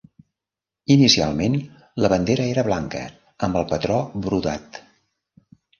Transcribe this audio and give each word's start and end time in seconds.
Inicialment 0.95 1.59
la 2.05 2.11
bandera 2.15 2.49
era 2.57 2.67
blanca 2.71 3.05
amb 3.49 3.61
el 3.63 3.71
patró 3.75 4.03
brodat. 4.27 4.87